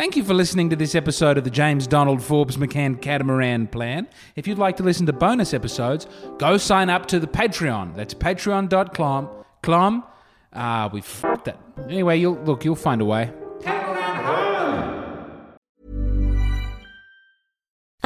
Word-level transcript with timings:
Thank 0.00 0.16
you 0.16 0.24
for 0.24 0.32
listening 0.32 0.70
to 0.70 0.76
this 0.76 0.94
episode 0.94 1.36
of 1.36 1.44
the 1.44 1.50
James 1.50 1.86
Donald 1.86 2.22
Forbes 2.22 2.56
McCann 2.56 3.02
Catamaran 3.02 3.66
Plan. 3.66 4.08
If 4.34 4.48
you'd 4.48 4.56
like 4.56 4.78
to 4.78 4.82
listen 4.82 5.04
to 5.04 5.12
bonus 5.12 5.52
episodes, 5.52 6.06
go 6.38 6.56
sign 6.56 6.88
up 6.88 7.04
to 7.08 7.20
the 7.20 7.26
Patreon. 7.26 7.94
That's 7.96 8.14
patreon.com. 8.14 9.28
Clom. 9.62 10.04
Ah, 10.54 10.88
we 10.90 11.02
fucked 11.02 11.44
that. 11.44 11.60
Anyway, 11.84 12.16
you'll 12.16 12.42
look, 12.44 12.64
you'll 12.64 12.76
find 12.76 13.02
a 13.02 13.04
way. 13.04 13.30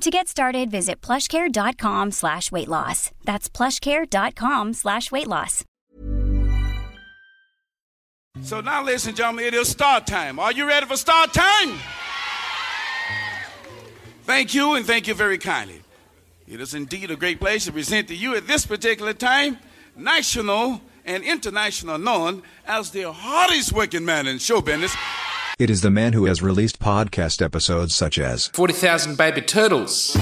To 0.00 0.10
get 0.10 0.28
started, 0.28 0.70
visit 0.70 1.00
plushcare.com 1.00 2.10
slash 2.12 2.52
weight 2.52 2.68
loss. 2.68 3.10
That's 3.24 3.48
plushcare.com 3.48 4.74
slash 4.74 5.10
weight 5.10 5.26
loss. 5.28 5.64
So 8.42 8.60
now, 8.60 8.82
ladies 8.84 9.06
and 9.06 9.16
gentlemen, 9.16 9.44
it 9.46 9.54
is 9.54 9.68
start 9.68 10.06
time. 10.06 10.38
Are 10.38 10.52
you 10.52 10.66
ready 10.66 10.86
for 10.86 10.96
start 10.96 11.32
time? 11.32 11.78
Thank 14.24 14.54
you, 14.54 14.74
and 14.74 14.84
thank 14.84 15.06
you 15.06 15.14
very 15.14 15.38
kindly. 15.38 15.82
It 16.48 16.60
is 16.60 16.74
indeed 16.74 17.10
a 17.10 17.16
great 17.16 17.40
pleasure 17.40 17.66
to 17.66 17.72
present 17.72 18.08
to 18.08 18.14
you 18.14 18.34
at 18.34 18.46
this 18.46 18.66
particular 18.66 19.12
time 19.14 19.58
national 19.96 20.80
and 21.06 21.22
international 21.22 21.98
known 21.98 22.42
as 22.66 22.90
the 22.90 23.10
hardest 23.12 23.72
working 23.72 24.04
man 24.04 24.26
in 24.26 24.38
show 24.38 24.60
business. 24.60 24.94
It 25.56 25.70
is 25.70 25.82
the 25.82 25.90
man 25.90 26.14
who 26.14 26.24
has 26.24 26.42
released 26.42 26.80
podcast 26.80 27.40
episodes 27.40 27.94
such 27.94 28.18
as 28.18 28.48
40,000 28.48 29.16
Baby 29.16 29.40
Turtles. 29.40 30.16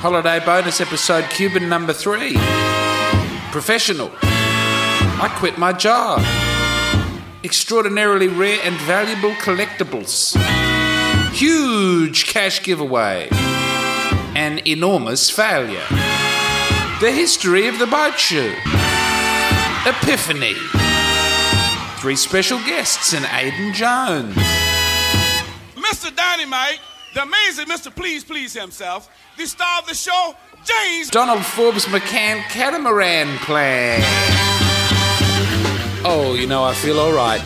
Holiday 0.00 0.38
bonus 0.44 0.82
episode 0.82 1.24
Cuban 1.30 1.66
number 1.66 1.94
three. 1.94 2.36
Professional. 3.50 4.10
I 4.22 5.34
quit 5.38 5.56
my 5.56 5.72
job. 5.72 6.20
Extraordinarily 7.42 8.28
rare 8.28 8.60
and 8.64 8.76
valuable 8.82 9.32
collectibles. 9.36 10.36
Huge 11.32 12.26
cash 12.26 12.62
giveaway. 12.62 13.28
An 14.36 14.60
enormous 14.66 15.30
failure. 15.30 15.86
The 17.00 17.12
history 17.12 17.66
of 17.66 17.78
the 17.78 17.86
boat 17.86 18.18
shoe. 18.18 18.54
Epiphany. 19.86 20.54
Three 22.00 22.14
special 22.14 22.58
guests 22.60 23.12
and 23.12 23.26
Aidan 23.32 23.74
Jones. 23.74 24.34
Mr. 25.74 26.14
Dynamite, 26.14 26.78
the 27.12 27.22
amazing 27.22 27.66
Mr. 27.66 27.94
Please 27.94 28.22
Please 28.22 28.54
himself, 28.54 29.10
the 29.36 29.46
star 29.46 29.80
of 29.80 29.88
the 29.88 29.94
show, 29.94 30.34
James. 30.64 31.10
Donald 31.10 31.44
Forbes 31.44 31.86
McCann 31.86 32.40
Catamaran 32.50 33.36
Plan. 33.38 34.00
Oh, 36.04 36.36
you 36.38 36.46
know, 36.46 36.62
I 36.62 36.72
feel 36.72 37.00
alright. 37.00 37.42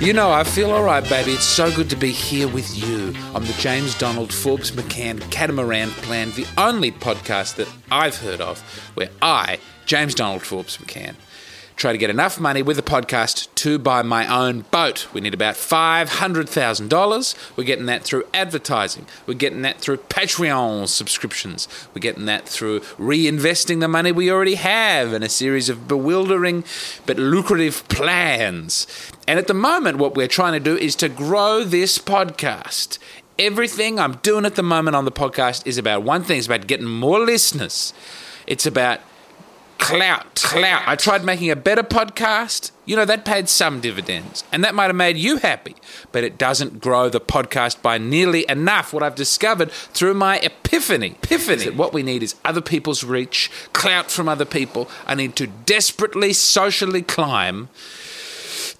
You 0.00 0.14
know, 0.14 0.30
I 0.30 0.44
feel 0.44 0.70
alright, 0.70 1.06
baby. 1.06 1.32
It's 1.32 1.44
so 1.44 1.70
good 1.70 1.90
to 1.90 1.96
be 1.96 2.10
here 2.10 2.48
with 2.48 2.74
you 2.74 3.14
on 3.34 3.44
the 3.44 3.52
James 3.58 3.96
Donald 3.98 4.32
Forbes 4.32 4.70
McCann 4.70 5.20
Catamaran 5.30 5.90
Plan, 5.90 6.30
the 6.30 6.46
only 6.56 6.90
podcast 6.90 7.56
that 7.56 7.68
I've 7.90 8.16
heard 8.16 8.40
of 8.40 8.60
where 8.94 9.10
I, 9.20 9.58
James 9.84 10.14
Donald 10.14 10.40
Forbes 10.40 10.78
McCann, 10.78 11.16
try 11.80 11.92
to 11.92 11.98
get 11.98 12.10
enough 12.10 12.38
money 12.38 12.60
with 12.60 12.76
the 12.76 12.82
podcast 12.82 13.48
to 13.54 13.78
buy 13.78 14.02
my 14.02 14.26
own 14.26 14.60
boat. 14.70 15.08
We 15.14 15.22
need 15.22 15.32
about 15.32 15.54
$500,000. 15.54 17.56
We're 17.56 17.64
getting 17.64 17.86
that 17.86 18.04
through 18.04 18.24
advertising. 18.34 19.06
We're 19.26 19.32
getting 19.32 19.62
that 19.62 19.80
through 19.80 19.96
Patreon 19.96 20.88
subscriptions. 20.88 21.68
We're 21.94 22.00
getting 22.00 22.26
that 22.26 22.46
through 22.46 22.80
reinvesting 22.80 23.80
the 23.80 23.88
money 23.88 24.12
we 24.12 24.30
already 24.30 24.56
have 24.56 25.14
in 25.14 25.22
a 25.22 25.28
series 25.30 25.70
of 25.70 25.88
bewildering 25.88 26.64
but 27.06 27.16
lucrative 27.16 27.88
plans. 27.88 28.86
And 29.26 29.38
at 29.38 29.46
the 29.46 29.54
moment, 29.54 29.96
what 29.96 30.14
we're 30.14 30.28
trying 30.28 30.52
to 30.52 30.60
do 30.60 30.76
is 30.76 30.94
to 30.96 31.08
grow 31.08 31.64
this 31.64 31.98
podcast. 31.98 32.98
Everything 33.38 33.98
I'm 33.98 34.16
doing 34.16 34.44
at 34.44 34.56
the 34.56 34.62
moment 34.62 34.96
on 34.96 35.06
the 35.06 35.12
podcast 35.12 35.66
is 35.66 35.78
about 35.78 36.02
one 36.02 36.24
thing 36.24 36.36
it's 36.36 36.46
about 36.46 36.66
getting 36.66 36.86
more 36.86 37.20
listeners. 37.20 37.94
It's 38.46 38.66
about 38.66 39.00
clout, 39.80 40.36
clout. 40.36 40.82
I 40.86 40.94
tried 40.94 41.24
making 41.24 41.50
a 41.50 41.56
better 41.56 41.82
podcast. 41.82 42.70
You 42.84 42.96
know, 42.96 43.04
that 43.04 43.24
paid 43.24 43.48
some 43.48 43.80
dividends, 43.80 44.44
and 44.52 44.64
that 44.64 44.74
might 44.74 44.86
have 44.86 44.96
made 44.96 45.16
you 45.16 45.36
happy, 45.36 45.76
but 46.12 46.24
it 46.24 46.36
doesn't 46.38 46.80
grow 46.80 47.08
the 47.08 47.20
podcast 47.20 47.82
by 47.82 47.98
nearly 47.98 48.44
enough. 48.48 48.92
What 48.92 49.02
I've 49.02 49.14
discovered 49.14 49.70
through 49.70 50.14
my 50.14 50.38
epiphany, 50.38 51.16
epiphany, 51.22 51.64
that 51.64 51.76
what 51.76 51.92
we 51.92 52.02
need 52.02 52.22
is 52.22 52.34
other 52.44 52.60
people's 52.60 53.04
reach, 53.04 53.50
clout 53.72 54.10
from 54.10 54.28
other 54.28 54.44
people. 54.44 54.90
I 55.06 55.14
need 55.14 55.36
to 55.36 55.46
desperately 55.46 56.32
socially 56.32 57.02
climb 57.02 57.68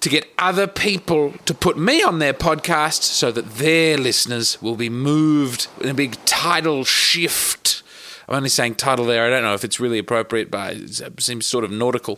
to 0.01 0.09
get 0.09 0.27
other 0.37 0.67
people 0.67 1.33
to 1.45 1.53
put 1.53 1.77
me 1.77 2.01
on 2.01 2.19
their 2.19 2.33
podcast 2.33 3.03
so 3.03 3.31
that 3.31 3.55
their 3.55 3.97
listeners 3.97 4.61
will 4.61 4.75
be 4.75 4.89
moved 4.89 5.67
in 5.79 5.89
a 5.89 5.93
big 5.93 6.17
tidal 6.25 6.83
shift. 6.83 7.80
I'm 8.31 8.37
only 8.37 8.49
saying 8.49 8.75
title 8.75 9.03
there. 9.03 9.25
I 9.25 9.29
don't 9.29 9.43
know 9.43 9.53
if 9.53 9.65
it's 9.65 9.81
really 9.81 9.99
appropriate, 9.99 10.49
but 10.49 10.73
it 10.73 11.21
seems 11.21 11.45
sort 11.45 11.65
of 11.65 11.71
nautical. 11.71 12.17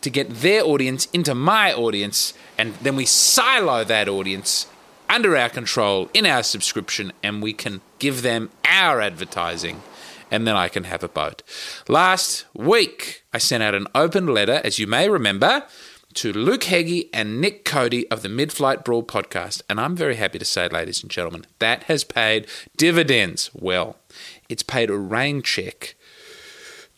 To 0.00 0.10
get 0.10 0.28
their 0.28 0.64
audience 0.64 1.06
into 1.12 1.36
my 1.36 1.72
audience, 1.72 2.34
and 2.58 2.74
then 2.82 2.96
we 2.96 3.06
silo 3.06 3.84
that 3.84 4.08
audience 4.08 4.66
under 5.08 5.36
our 5.36 5.48
control 5.48 6.10
in 6.12 6.26
our 6.26 6.42
subscription, 6.42 7.12
and 7.22 7.40
we 7.40 7.52
can 7.52 7.80
give 8.00 8.22
them 8.22 8.50
our 8.64 9.00
advertising, 9.00 9.82
and 10.32 10.48
then 10.48 10.56
I 10.56 10.66
can 10.66 10.82
have 10.82 11.04
a 11.04 11.08
boat. 11.08 11.44
Last 11.86 12.44
week, 12.54 13.22
I 13.32 13.38
sent 13.38 13.62
out 13.62 13.76
an 13.76 13.86
open 13.94 14.26
letter, 14.26 14.60
as 14.64 14.80
you 14.80 14.88
may 14.88 15.08
remember, 15.08 15.64
to 16.14 16.32
Luke 16.32 16.64
Heggie 16.64 17.08
and 17.14 17.40
Nick 17.40 17.64
Cody 17.64 18.10
of 18.10 18.22
the 18.22 18.28
Midflight 18.28 18.84
Brawl 18.84 19.02
podcast. 19.02 19.62
And 19.68 19.80
I'm 19.80 19.96
very 19.96 20.16
happy 20.16 20.38
to 20.38 20.44
say, 20.44 20.68
ladies 20.68 21.02
and 21.02 21.10
gentlemen, 21.10 21.46
that 21.58 21.84
has 21.84 22.04
paid 22.04 22.46
dividends 22.76 23.50
well. 23.54 23.96
It's 24.52 24.62
paid 24.62 24.90
a 24.90 24.96
rain 24.98 25.40
check 25.40 25.94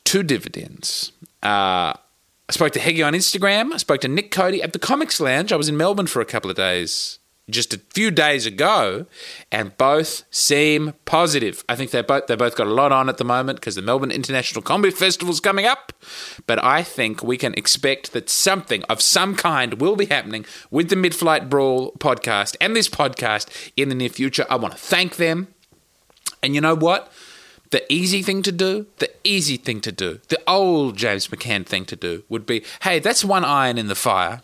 to 0.06 0.24
dividends. 0.24 1.12
Uh, 1.40 1.94
I 1.94 2.50
spoke 2.50 2.72
to 2.72 2.80
Heggie 2.80 3.04
on 3.04 3.12
Instagram. 3.12 3.72
I 3.72 3.76
spoke 3.76 4.00
to 4.00 4.08
Nick 4.08 4.32
Cody 4.32 4.60
at 4.60 4.72
the 4.72 4.80
Comics 4.80 5.20
Lounge. 5.20 5.52
I 5.52 5.56
was 5.56 5.68
in 5.68 5.76
Melbourne 5.76 6.08
for 6.08 6.20
a 6.20 6.24
couple 6.24 6.50
of 6.50 6.56
days 6.56 7.20
just 7.48 7.72
a 7.72 7.78
few 7.90 8.10
days 8.10 8.44
ago, 8.44 9.06
and 9.52 9.76
both 9.76 10.24
seem 10.32 10.94
positive. 11.04 11.62
I 11.68 11.76
think 11.76 11.92
they 11.92 12.02
both 12.02 12.26
they 12.26 12.34
both 12.34 12.56
got 12.56 12.66
a 12.66 12.72
lot 12.72 12.90
on 12.90 13.08
at 13.08 13.18
the 13.18 13.24
moment 13.24 13.60
because 13.60 13.76
the 13.76 13.82
Melbourne 13.82 14.10
International 14.10 14.60
Comedy 14.60 14.92
Festival 14.92 15.32
is 15.32 15.38
coming 15.38 15.64
up. 15.64 15.92
But 16.48 16.62
I 16.64 16.82
think 16.82 17.22
we 17.22 17.36
can 17.36 17.54
expect 17.54 18.14
that 18.14 18.28
something 18.28 18.82
of 18.84 19.00
some 19.00 19.36
kind 19.36 19.80
will 19.80 19.94
be 19.94 20.06
happening 20.06 20.44
with 20.72 20.88
the 20.88 20.96
Mid 20.96 21.14
Flight 21.14 21.48
Brawl 21.48 21.92
podcast 21.98 22.56
and 22.60 22.74
this 22.74 22.88
podcast 22.88 23.46
in 23.76 23.90
the 23.90 23.94
near 23.94 24.08
future. 24.08 24.44
I 24.50 24.56
want 24.56 24.72
to 24.74 24.80
thank 24.80 25.16
them, 25.16 25.54
and 26.42 26.56
you 26.56 26.60
know 26.60 26.74
what? 26.74 27.12
The 27.70 27.90
easy 27.92 28.22
thing 28.22 28.42
to 28.42 28.52
do, 28.52 28.86
the 28.98 29.10
easy 29.24 29.56
thing 29.56 29.80
to 29.80 29.92
do, 29.92 30.20
the 30.28 30.40
old 30.46 30.96
James 30.96 31.28
McCann 31.28 31.66
thing 31.66 31.84
to 31.86 31.96
do 31.96 32.24
would 32.28 32.46
be 32.46 32.64
hey, 32.82 32.98
that's 32.98 33.24
one 33.24 33.44
iron 33.44 33.78
in 33.78 33.88
the 33.88 33.94
fire. 33.94 34.42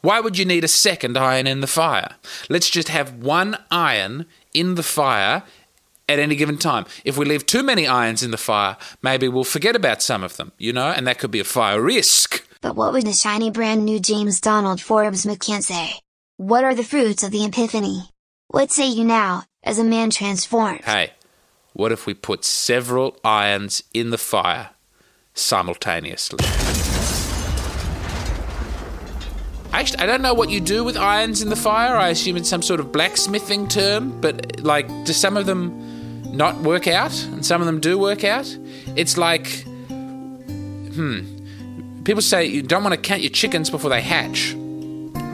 Why 0.00 0.18
would 0.20 0.36
you 0.36 0.44
need 0.44 0.64
a 0.64 0.68
second 0.68 1.16
iron 1.16 1.46
in 1.46 1.60
the 1.60 1.66
fire? 1.66 2.16
Let's 2.48 2.68
just 2.68 2.88
have 2.88 3.14
one 3.14 3.56
iron 3.70 4.26
in 4.52 4.74
the 4.74 4.82
fire 4.82 5.44
at 6.08 6.18
any 6.18 6.34
given 6.34 6.58
time. 6.58 6.86
If 7.04 7.16
we 7.16 7.24
leave 7.24 7.46
too 7.46 7.62
many 7.62 7.86
irons 7.86 8.22
in 8.22 8.32
the 8.32 8.36
fire, 8.36 8.76
maybe 9.00 9.28
we'll 9.28 9.44
forget 9.44 9.76
about 9.76 10.02
some 10.02 10.24
of 10.24 10.36
them, 10.36 10.52
you 10.58 10.72
know, 10.72 10.88
and 10.88 11.06
that 11.06 11.18
could 11.18 11.30
be 11.30 11.40
a 11.40 11.44
fire 11.44 11.80
risk. 11.80 12.44
But 12.60 12.76
what 12.76 12.92
would 12.92 13.06
the 13.06 13.12
shiny 13.12 13.50
brand 13.50 13.84
new 13.84 14.00
James 14.00 14.40
Donald 14.40 14.80
Forbes 14.80 15.24
McCann 15.24 15.62
say? 15.62 15.92
What 16.36 16.64
are 16.64 16.74
the 16.74 16.84
fruits 16.84 17.22
of 17.22 17.30
the 17.30 17.44
epiphany? 17.44 18.10
What 18.48 18.70
say 18.70 18.88
you 18.88 19.04
now, 19.04 19.44
as 19.62 19.78
a 19.78 19.84
man 19.84 20.10
transformed? 20.10 20.84
Hey, 20.84 21.12
what 21.72 21.92
if 21.92 22.06
we 22.06 22.14
put 22.14 22.44
several 22.44 23.16
irons 23.24 23.82
in 23.94 24.10
the 24.10 24.18
fire 24.18 24.70
simultaneously? 25.34 26.44
Actually, 29.72 30.00
I 30.00 30.06
don't 30.06 30.20
know 30.20 30.34
what 30.34 30.50
you 30.50 30.60
do 30.60 30.84
with 30.84 30.98
irons 30.98 31.40
in 31.40 31.48
the 31.48 31.56
fire. 31.56 31.96
I 31.96 32.10
assume 32.10 32.36
it's 32.36 32.48
some 32.48 32.60
sort 32.60 32.78
of 32.78 32.92
blacksmithing 32.92 33.68
term, 33.68 34.20
but 34.20 34.60
like, 34.60 34.86
do 35.06 35.14
some 35.14 35.38
of 35.38 35.46
them 35.46 36.36
not 36.36 36.56
work 36.58 36.86
out 36.86 37.24
and 37.24 37.44
some 37.44 37.62
of 37.62 37.66
them 37.66 37.80
do 37.80 37.98
work 37.98 38.22
out? 38.22 38.54
It's 38.96 39.16
like, 39.16 39.64
hmm, 39.88 41.20
people 42.04 42.20
say 42.20 42.44
you 42.44 42.60
don't 42.60 42.84
want 42.84 42.94
to 42.94 43.00
count 43.00 43.22
your 43.22 43.30
chickens 43.30 43.70
before 43.70 43.88
they 43.88 44.02
hatch. 44.02 44.54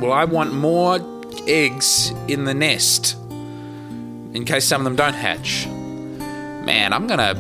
Well, 0.01 0.13
I 0.13 0.25
want 0.25 0.55
more 0.55 1.01
eggs 1.49 2.11
in 2.29 2.45
the 2.45 2.55
nest 2.55 3.17
in 4.35 4.45
case 4.45 4.65
some 4.65 4.81
of 4.81 4.85
them 4.85 4.95
don't 4.95 5.15
hatch. 5.15 5.67
Man, 6.69 6.93
I'm 6.93 7.07
gonna. 7.07 7.35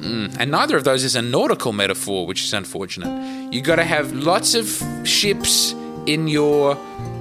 Mm, 0.00 0.36
and 0.40 0.50
neither 0.50 0.78
of 0.78 0.84
those 0.84 1.04
is 1.04 1.14
a 1.14 1.20
nautical 1.20 1.74
metaphor, 1.74 2.26
which 2.26 2.42
is 2.42 2.54
unfortunate. 2.54 3.52
You've 3.52 3.64
gotta 3.64 3.84
have 3.84 4.10
lots 4.14 4.54
of 4.54 4.82
ships 5.06 5.74
in 6.06 6.28
your 6.28 6.76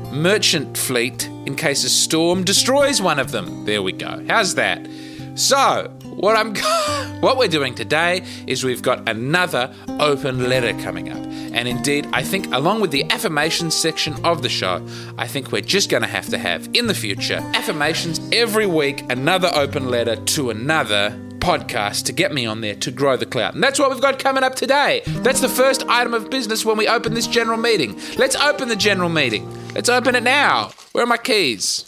merchant 0.10 0.78
fleet 0.78 1.28
in 1.46 1.58
case 1.58 1.84
a 1.84 1.90
storm 1.90 2.46
destroys 2.46 3.02
one 3.02 3.20
of 3.20 3.32
them. 3.32 3.66
There 3.66 3.82
we 3.82 3.92
go. 3.92 4.24
How's 4.30 4.56
that? 4.56 4.88
So, 5.36 5.92
what 6.18 6.36
I'm 6.36 6.56
what 7.22 7.38
we're 7.38 7.48
doing 7.48 7.75
today 7.75 8.24
is 8.48 8.64
we've 8.64 8.81
got 8.81 9.08
another 9.08 9.74
open 10.00 10.50
letter 10.50 10.74
coming 10.81 11.12
up. 11.12 11.18
And 11.18 11.68
indeed, 11.68 12.08
I 12.12 12.24
think 12.24 12.54
along 12.54 12.81
with 12.81 12.92
the 12.92 13.10
affirmations 13.12 13.75
section 13.75 14.14
of 14.25 14.42
the 14.42 14.50
show, 14.50 14.86
I 15.18 15.28
think 15.28 15.52
we're 15.52 15.62
just 15.62 15.90
going 15.90 16.04
to 16.04 16.10
have 16.10 16.28
to 16.30 16.38
have 16.38 16.69
in 16.74 16.88
the 16.88 16.94
future 16.94 17.38
affirmations 17.54 18.19
every 18.31 18.66
week, 18.66 19.04
another 19.10 19.50
open 19.54 19.90
letter 19.90 20.16
to 20.16 20.50
another 20.50 21.18
podcast 21.40 22.06
to 22.06 22.14
get 22.14 22.34
me 22.34 22.46
on 22.46 22.62
there 22.62 22.75
to 22.75 22.92
grow 22.92 23.16
the 23.16 23.25
clout. 23.25 23.54
And 23.54 23.63
that's 23.63 23.80
what 23.80 23.90
we've 23.90 24.02
got 24.02 24.20
coming 24.20 24.44
up 24.44 24.56
today. 24.56 25.02
That's 25.06 25.40
the 25.40 25.50
first 25.50 25.88
item 25.88 26.13
of 26.13 26.30
business 26.30 26.66
when 26.66 26.78
we 26.78 26.88
open 26.88 27.13
this 27.13 27.28
general 27.28 27.58
meeting. 27.58 28.00
Let's 28.18 28.36
open 28.36 28.70
the 28.70 28.75
general 28.75 29.10
meeting. 29.10 29.48
Let's 29.74 29.90
open 29.90 30.16
it 30.16 30.24
now. 30.24 30.72
Where 30.92 31.04
are 31.04 31.08
my 31.08 31.18
keys? 31.18 31.84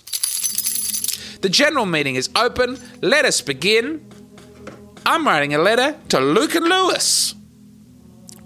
The 1.42 1.50
general 1.50 1.86
meeting 1.86 2.16
is 2.16 2.30
open. 2.36 2.80
Let 3.02 3.25
us 3.25 3.42
begin. 3.42 4.09
I'm 5.10 5.26
writing 5.26 5.56
a 5.56 5.58
letter 5.58 5.98
to 6.10 6.20
Luke 6.20 6.54
and 6.54 6.66
Lewis. 6.66 7.34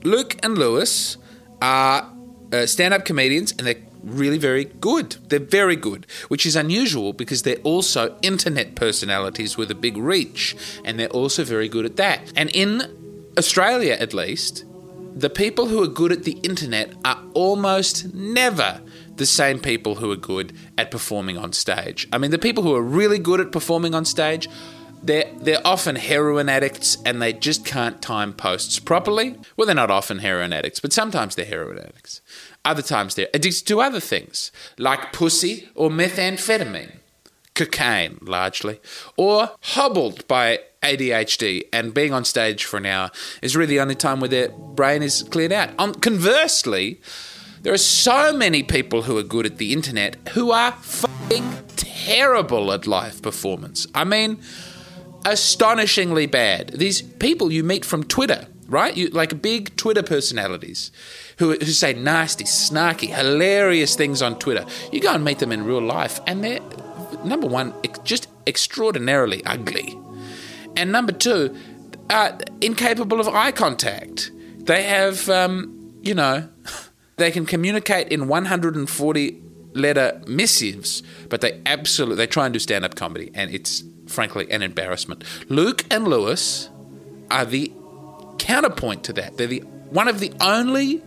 Luke 0.06 0.40
and 0.42 0.58
Lewis 0.58 1.18
are 1.62 2.10
uh, 2.54 2.66
stand 2.68 2.94
up 2.94 3.04
comedians 3.04 3.52
and 3.52 3.68
they're 3.68 3.84
really 4.02 4.38
very 4.38 4.64
good. 4.64 5.18
They're 5.28 5.40
very 5.40 5.76
good, 5.76 6.08
which 6.30 6.46
is 6.46 6.56
unusual 6.56 7.12
because 7.12 7.42
they're 7.42 7.58
also 7.66 8.18
internet 8.22 8.76
personalities 8.76 9.58
with 9.58 9.72
a 9.72 9.76
big 9.76 9.98
reach 9.98 10.56
and 10.86 10.98
they're 10.98 11.10
also 11.10 11.44
very 11.44 11.68
good 11.68 11.84
at 11.84 11.98
that. 11.98 12.32
And 12.34 12.50
in 12.52 12.82
Australia, 13.38 13.98
at 14.00 14.14
least, 14.14 14.64
the 15.14 15.30
people 15.30 15.68
who 15.68 15.84
are 15.84 15.88
good 15.88 16.14
at 16.14 16.24
the 16.24 16.40
internet 16.44 16.94
are 17.04 17.22
almost 17.34 18.14
never 18.14 18.80
the 19.18 19.26
same 19.26 19.60
people 19.60 19.96
who 19.96 20.10
are 20.14 20.16
good 20.16 20.54
at 20.78 20.92
performing 20.92 21.38
on 21.38 21.52
stage. 21.52 22.08
I 22.14 22.18
mean, 22.20 22.32
the 22.32 22.40
people 22.40 22.64
who 22.64 22.74
are 22.74 22.82
really 22.82 23.20
good 23.20 23.42
at 23.42 23.52
performing 23.52 23.94
on 23.94 24.06
stage, 24.06 24.48
they're, 25.04 25.30
they're 25.36 25.66
often 25.66 25.98
heroin 25.98 26.50
addicts 26.50 26.98
and 27.06 27.22
they 27.22 27.34
just 27.34 27.66
can't 27.66 28.02
time 28.02 28.34
posts 28.34 28.80
properly. 28.80 29.38
Well, 29.58 29.66
they're 29.66 29.76
not 29.76 29.92
often 29.92 30.20
heroin 30.20 30.54
addicts, 30.54 30.80
but 30.80 30.94
sometimes 30.94 31.36
they're 31.36 31.46
heroin 31.46 31.78
addicts. 31.78 32.22
Other 32.64 32.82
times 32.82 33.16
they're 33.16 33.28
addicted 33.34 33.68
to 33.68 33.82
other 33.82 34.00
things, 34.00 34.52
like 34.78 35.12
pussy 35.12 35.70
or 35.76 35.90
methamphetamine, 35.90 36.98
cocaine 37.54 38.18
largely, 38.22 38.80
or 39.18 39.52
hobbled 39.62 40.26
by 40.28 40.60
ADHD 40.82 41.64
and 41.74 41.94
being 41.94 42.14
on 42.14 42.24
stage 42.24 42.64
for 42.64 42.78
an 42.78 42.86
hour 42.86 43.12
is 43.42 43.56
really 43.56 43.76
the 43.76 43.82
only 43.82 43.96
time 43.96 44.20
where 44.20 44.30
their 44.30 44.50
brain 44.50 45.04
is 45.04 45.24
cleared 45.24 45.52
out. 45.52 45.70
Um, 45.78 45.94
conversely, 45.96 47.02
there 47.62 47.74
are 47.74 47.78
so 47.78 48.34
many 48.34 48.64
people 48.64 49.04
who 49.04 49.18
are 49.18 49.24
good 49.24 49.46
at 49.46 49.58
the 49.58 49.74
internet 49.74 50.16
who 50.30 50.52
are 50.52 50.72
fucking 50.72 51.50
terrible 51.76 52.72
at 52.72 52.88
live 52.88 53.22
performance. 53.22 53.88
I 53.96 54.04
mean, 54.04 54.40
astonishingly 55.26 56.26
bad. 56.26 56.70
These 56.70 57.02
people 57.02 57.52
you 57.52 57.64
meet 57.64 57.86
from 57.86 58.04
Twitter, 58.04 58.48
right? 58.68 58.96
You 58.96 59.10
like 59.10 59.42
big 59.42 59.76
Twitter 59.76 60.04
personalities 60.04 60.92
who, 61.38 61.52
who 61.52 61.66
say 61.66 61.94
nasty, 61.94 62.44
snarky, 62.44 63.08
hilarious 63.08 63.96
things 63.96 64.22
on 64.22 64.40
Twitter. 64.40 64.66
You 64.92 65.00
go 65.00 65.14
and 65.14 65.24
meet 65.24 65.40
them 65.40 65.52
in 65.52 65.66
real 65.66 65.82
life, 65.82 66.20
and 66.28 66.44
they're 66.44 66.60
number 67.24 67.48
one, 67.48 67.74
just 68.04 68.28
extraordinarily 68.48 69.44
ugly, 69.46 69.98
and 70.76 70.92
number 70.92 71.12
two, 71.12 71.56
uh, 72.10 72.38
incapable 72.62 73.20
of 73.20 73.28
eye 73.28 73.52
contact. 73.52 74.32
They 74.58 74.84
have, 74.84 75.30
um, 75.30 75.94
you 76.02 76.14
know, 76.14 76.50
they 77.18 77.32
can 77.32 77.46
communicate 77.46 78.10
in 78.10 78.28
140 78.28 79.44
letter 79.74 80.22
missives, 80.28 81.04
but 81.30 81.42
they 81.42 81.62
absolutely 81.66 82.18
they 82.18 82.28
try 82.28 82.46
and 82.46 82.54
do 82.54 82.60
stand 82.60 82.86
up 82.86 82.96
comedy, 82.96 83.32
and 83.34 83.52
it's 83.52 83.84
frankly 84.08 84.50
an 84.52 84.62
embarrassment. 84.62 85.24
Luke 85.50 85.84
and 85.92 86.08
Lewis 86.08 86.70
are 87.32 87.46
the 87.46 87.72
counterpoint 88.38 89.04
to 89.06 89.14
that. 89.14 89.38
They're 89.38 89.48
the 89.48 89.60
one 89.60 90.08
of 90.08 90.20
the 90.20 90.34
only 90.42 91.02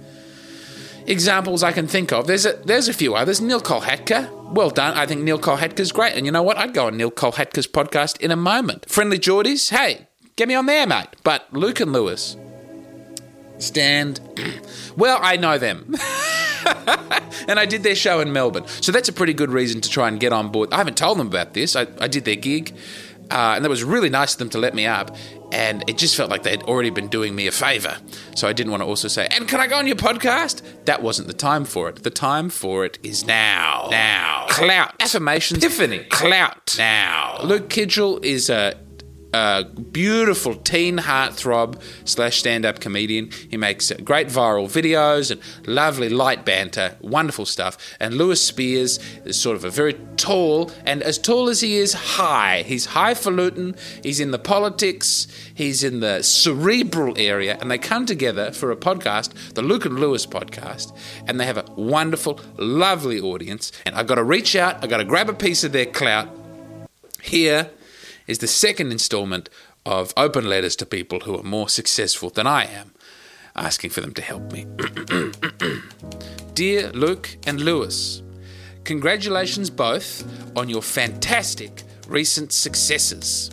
examples 1.07 1.63
I 1.63 1.73
can 1.73 1.87
think 1.87 2.13
of. 2.13 2.27
There's 2.27 2.47
a 2.47 2.55
there's 2.65 2.89
a 2.89 2.93
few 2.93 3.15
others. 3.15 3.41
Neel 3.41 3.61
Kolhatkar, 3.61 4.53
well 4.53 4.71
done. 4.71 4.97
I 4.97 5.07
think 5.07 5.23
Neel 5.23 5.39
Kolhatkar's 5.39 5.93
great. 5.93 6.15
And 6.15 6.27
you 6.27 6.33
know 6.33 6.43
what? 6.43 6.57
I'd 6.57 6.75
go 6.75 6.87
on 6.87 6.97
Neel 6.97 7.11
Kolhatkar's 7.11 7.67
podcast 7.67 8.21
in 8.21 8.31
a 8.31 8.37
moment. 8.37 8.87
Friendlyjordies, 8.87 9.71
hey, 9.71 10.09
get 10.37 10.49
me 10.49 10.55
on 10.55 10.67
there, 10.67 10.87
mate. 10.87 11.09
But 11.23 11.53
Luke 11.53 11.81
and 11.81 11.93
Lewis 11.93 12.37
stand. 13.59 14.21
well, 14.97 15.19
I 15.23 15.37
know 15.37 15.59
them. 15.59 15.95
and 17.49 17.59
I 17.59 17.67
did 17.67 17.83
their 17.83 17.95
show 17.95 18.21
in 18.21 18.33
Melbourne. 18.33 18.67
So 18.67 18.93
that's 18.93 19.09
a 19.09 19.13
pretty 19.13 19.35
good 19.35 19.51
reason 19.51 19.81
to 19.81 19.91
try 19.91 20.09
and 20.09 20.19
get 20.19 20.33
on 20.33 20.51
board. 20.51 20.73
I 20.73 20.79
haven't 20.79 20.97
told 20.97 21.19
them 21.19 21.27
about 21.27 21.55
this. 21.55 21.77
I, 21.77 21.87
I 22.01 22.09
did 22.09 22.25
their 22.25 22.37
gig. 22.37 22.77
Uh, 23.31 23.55
and 23.57 23.65
that 23.65 23.69
was 23.69 23.83
really 23.83 24.09
nice 24.09 24.35
of 24.35 24.39
them 24.39 24.51
to 24.51 24.59
let 24.59 24.75
me 24.75 24.87
up. 24.87 25.17
And 25.53 25.89
it 25.89 25.99
just 25.99 26.17
felt 26.17 26.31
like 26.31 26.43
they'd 26.43 26.63
already 26.63 26.91
been 26.91 27.09
doing 27.09 27.35
me 27.35 27.47
a 27.47 27.53
favour. 27.53 27.97
So 28.35 28.49
I 28.49 28.53
didn't 28.53 28.71
want 28.71 28.83
to 28.83 28.87
also 28.87 29.09
say, 29.09 29.29
and 29.31 29.49
can 29.49 29.61
I 29.61 29.67
go 29.67 29.77
on 29.77 29.87
your 29.87 29.97
podcast? 29.97 30.63
That 30.85 31.03
wasn't 31.03 31.29
the 31.29 31.35
time 31.35 31.65
for 31.65 31.89
it. 31.89 32.03
The 32.03 32.11
time 32.11 32.51
for 32.51 32.85
it 32.85 32.99
is 33.03 33.27
now. 33.27 33.89
Now. 33.91 34.47
Clout. 34.49 34.95
Affirmations. 35.01 35.61
Tiffany. 35.61 36.05
Clout. 36.05 36.77
Now. 36.79 37.39
Luke 37.43 37.69
Kidgell 37.69 38.25
is 38.25 38.51
a 38.51 38.75
a 39.37 39.65
beautiful 39.65 40.55
teen 40.55 40.99
heartthrob 40.99 41.81
slash 42.05 42.39
stand-up 42.39 42.81
comedian. 42.81 43.31
He 43.51 43.57
makes 43.57 43.93
great 44.03 44.29
viral 44.29 44.67
videos 44.67 45.31
and 45.31 45.41
lovely 45.67 46.09
light 46.09 46.45
banter, 46.45 46.97
wonderful 47.01 47.45
stuff. 47.45 47.77
And 48.01 48.15
Lewis 48.15 48.45
Spears 48.45 48.99
is 49.25 49.41
sort 49.41 49.57
of 49.57 49.65
a 49.65 49.71
very 49.71 49.95
tall, 50.17 50.71
and 50.85 51.03
as 51.03 51.19
tall 51.19 51.49
as 51.49 51.61
he 51.61 51.77
is, 51.77 51.93
high. 51.93 52.63
He's 52.63 52.87
highfalutin. 52.87 53.77
He's 54.03 54.21
in 54.21 54.31
the 54.31 54.39
politics. 54.39 55.27
He's 55.55 55.85
in 55.85 56.01
the 56.01 56.23
cerebral 56.23 57.15
area, 57.19 57.59
and 57.61 57.71
they 57.71 57.79
come 57.79 58.07
together 58.07 58.53
for 58.53 58.71
a 58.71 58.77
podcast, 58.77 59.55
the 59.55 59.63
Luke 59.63 59.85
and 59.85 59.99
Lewis 59.99 60.27
podcast, 60.27 60.97
and 61.27 61.39
they 61.39 61.47
have 61.47 61.59
a 61.59 61.65
wonderful, 61.77 62.41
lovely 62.57 63.21
audience. 63.21 63.73
And 63.85 63.95
I've 63.95 64.07
got 64.07 64.17
to 64.17 64.25
reach 64.25 64.57
out. 64.57 64.83
I've 64.83 64.91
got 64.91 64.99
to 64.99 65.05
grab 65.05 65.29
a 65.29 65.35
piece 65.35 65.65
of 65.65 65.73
their 65.73 65.87
clout 65.87 66.29
here 67.23 67.71
is 68.27 68.39
the 68.39 68.47
second 68.47 68.93
installment 68.93 69.49
of 69.85 70.13
open 70.17 70.49
letters 70.49 70.77
to 70.77 70.87
people 70.87 71.21
who 71.21 71.39
are 71.39 71.43
more 71.43 71.69
successful 71.69 72.31
than 72.31 72.47
I 72.47 72.65
am, 72.65 72.93
asking 73.55 73.91
for 73.91 74.01
them 74.01 74.15
to 74.15 74.23
help 74.23 74.53
me. 74.53 74.67
Dear 76.55 76.91
Luke 76.93 77.37
and 77.47 77.61
Lewis, 77.61 78.23
congratulations 78.85 79.71
both 79.71 80.25
on 80.57 80.69
your 80.69 80.83
fantastic 80.83 81.83
recent 82.09 82.53
successes. 82.53 83.51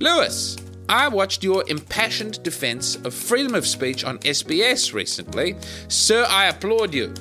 Lewis, 0.00 0.56
I 0.88 1.08
watched 1.08 1.44
your 1.44 1.64
impassioned 1.68 2.42
defense 2.42 2.96
of 2.96 3.12
freedom 3.12 3.54
of 3.54 3.66
speech 3.66 4.04
on 4.04 4.18
SBS 4.20 4.94
recently. 4.94 5.54
Sir, 5.88 6.26
I 6.28 6.46
applaud 6.46 6.94
you. 6.94 7.12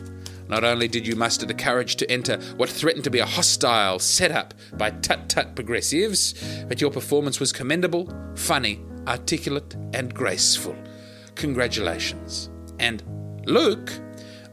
Not 0.47 0.63
only 0.63 0.87
did 0.87 1.05
you 1.05 1.15
muster 1.15 1.45
the 1.45 1.53
courage 1.53 1.95
to 1.97 2.11
enter 2.11 2.37
what 2.55 2.69
threatened 2.69 3.03
to 3.03 3.09
be 3.09 3.19
a 3.19 3.25
hostile 3.25 3.99
setup 3.99 4.53
by 4.73 4.91
tut 4.91 5.29
tut 5.29 5.55
progressives, 5.55 6.33
but 6.67 6.81
your 6.81 6.91
performance 6.91 7.39
was 7.39 7.51
commendable, 7.51 8.11
funny, 8.35 8.79
articulate, 9.07 9.75
and 9.93 10.13
graceful. 10.13 10.75
Congratulations. 11.35 12.49
And 12.79 13.03
Luke, 13.45 13.91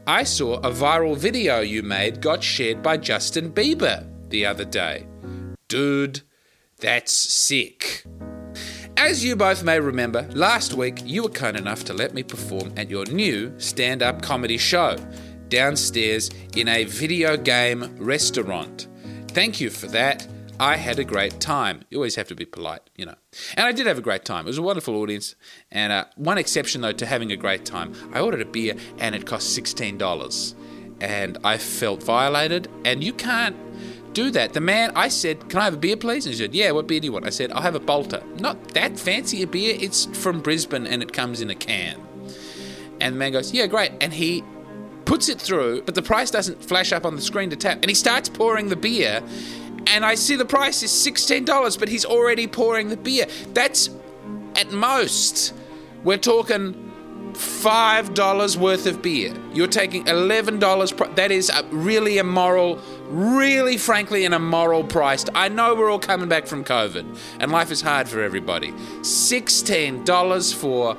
I 0.07 0.23
saw 0.23 0.55
a 0.55 0.71
viral 0.71 1.17
video 1.17 1.61
you 1.61 1.83
made 1.83 2.21
got 2.21 2.43
shared 2.43 2.83
by 2.83 2.97
Justin 2.97 3.51
Bieber 3.51 4.07
the 4.29 4.45
other 4.45 4.65
day. 4.65 5.07
Dude, 5.67 6.21
that's 6.79 7.11
sick. 7.11 8.05
As 8.97 9.25
you 9.25 9.35
both 9.35 9.63
may 9.63 9.79
remember, 9.79 10.27
last 10.33 10.73
week 10.73 11.01
you 11.03 11.23
were 11.23 11.29
kind 11.29 11.57
enough 11.57 11.83
to 11.85 11.93
let 11.93 12.13
me 12.13 12.23
perform 12.23 12.73
at 12.77 12.89
your 12.89 13.05
new 13.05 13.53
stand 13.59 14.01
up 14.01 14.21
comedy 14.21 14.57
show 14.57 14.97
downstairs 15.49 16.29
in 16.55 16.67
a 16.67 16.83
video 16.85 17.37
game 17.37 17.95
restaurant. 17.97 18.87
Thank 19.29 19.59
you 19.59 19.69
for 19.69 19.87
that. 19.87 20.27
I 20.59 20.77
had 20.77 20.99
a 20.99 21.03
great 21.03 21.41
time. 21.41 21.81
You 21.89 21.97
always 21.97 22.15
have 22.15 22.29
to 22.29 22.35
be 22.35 22.45
polite, 22.45 22.81
you 22.95 23.05
know. 23.05 23.15
And 23.55 23.65
I 23.65 23.73
did 23.73 23.87
have 23.87 23.97
a 23.97 24.01
great 24.01 24.23
time. 24.23 24.45
It 24.45 24.49
was 24.49 24.57
a 24.57 24.61
wonderful 24.61 24.95
audience. 24.95 25.35
And 25.69 25.91
uh, 25.91 26.05
one 26.15 26.37
exception, 26.37 26.81
though, 26.81 26.93
to 26.93 27.05
having 27.05 27.31
a 27.31 27.35
great 27.35 27.65
time, 27.65 27.93
I 28.13 28.21
ordered 28.21 28.41
a 28.41 28.45
beer 28.45 28.75
and 28.97 29.13
it 29.13 29.25
cost 29.25 29.57
$16. 29.57 30.55
And 31.01 31.37
I 31.43 31.57
felt 31.57 32.01
violated. 32.03 32.69
And 32.85 33.03
you 33.03 33.11
can't 33.11 33.55
do 34.13 34.31
that. 34.31 34.53
The 34.53 34.61
man, 34.61 34.93
I 34.95 35.09
said, 35.09 35.49
Can 35.49 35.59
I 35.59 35.65
have 35.65 35.73
a 35.73 35.77
beer, 35.77 35.97
please? 35.97 36.25
And 36.25 36.33
he 36.33 36.39
said, 36.39 36.55
Yeah, 36.55 36.71
what 36.71 36.87
beer 36.87 37.01
do 37.01 37.05
you 37.05 37.11
want? 37.11 37.27
I 37.27 37.31
said, 37.31 37.51
I'll 37.51 37.61
have 37.61 37.75
a 37.75 37.79
Balter. 37.79 38.23
Not 38.39 38.69
that 38.69 38.97
fancy 38.97 39.43
a 39.43 39.47
beer. 39.47 39.75
It's 39.77 40.05
from 40.17 40.39
Brisbane 40.39 40.87
and 40.87 41.03
it 41.03 41.11
comes 41.11 41.41
in 41.41 41.49
a 41.49 41.55
can. 41.55 42.01
And 43.01 43.15
the 43.15 43.19
man 43.19 43.33
goes, 43.33 43.53
Yeah, 43.53 43.67
great. 43.67 43.91
And 43.99 44.13
he 44.13 44.43
puts 45.05 45.29
it 45.29 45.39
through, 45.39 45.83
but 45.83 45.95
the 45.95 46.01
price 46.01 46.31
doesn't 46.31 46.63
flash 46.63 46.91
up 46.91 47.05
on 47.05 47.15
the 47.15 47.21
screen 47.21 47.49
to 47.51 47.55
tap. 47.55 47.77
And 47.81 47.89
he 47.89 47.95
starts 47.95 48.27
pouring 48.27 48.69
the 48.69 48.75
beer. 48.75 49.21
And 49.87 50.05
I 50.05 50.15
see 50.15 50.35
the 50.35 50.45
price 50.45 50.81
is 50.83 50.91
$16, 50.91 51.79
but 51.79 51.87
he's 51.87 52.05
already 52.05 52.47
pouring 52.47 52.89
the 52.89 52.97
beer. 52.97 53.27
That's 53.53 53.89
at 54.55 54.71
most, 54.71 55.53
we're 56.03 56.17
talking 56.17 56.85
$5 57.33 58.57
worth 58.57 58.85
of 58.85 59.01
beer. 59.01 59.33
You're 59.53 59.67
taking 59.67 60.05
$11. 60.05 60.97
Pro- 60.97 61.13
that 61.13 61.31
is 61.31 61.49
a, 61.49 61.63
really 61.65 62.17
immoral, 62.17 62.79
really 63.09 63.77
frankly, 63.77 64.25
an 64.25 64.33
immoral 64.33 64.83
price. 64.83 65.25
I 65.35 65.49
know 65.49 65.75
we're 65.75 65.89
all 65.89 65.99
coming 65.99 66.29
back 66.29 66.47
from 66.47 66.63
COVID 66.63 67.17
and 67.39 67.51
life 67.51 67.71
is 67.71 67.81
hard 67.81 68.07
for 68.07 68.21
everybody. 68.21 68.71
$16 68.71 70.55
for 70.55 70.95